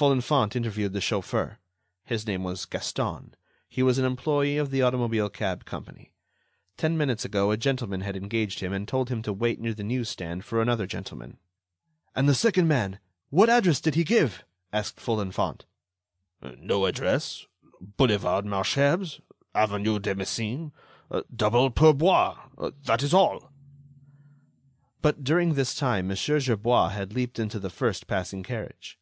[0.00, 1.58] Folenfant interviewed the chauffeur.
[2.06, 3.34] His name was Gaston;
[3.68, 6.14] he was an employee of the automobile cab company;
[6.78, 9.84] ten minutes ago, a gentleman had engaged him and told him to wait near the
[9.84, 11.36] news stand for another gentleman.
[12.14, 15.66] "And the second man—what address did he give?" asked Folenfant.
[16.56, 17.44] "No address.
[17.82, 19.20] 'Boulevard Malesherbes...
[19.54, 20.72] avenue de Messine...
[21.36, 22.50] double pourboire.'
[22.84, 23.52] That is all."
[25.02, 26.16] But, during this time, Mon.
[26.16, 28.96] Gerbois had leaped into the first passing carriage.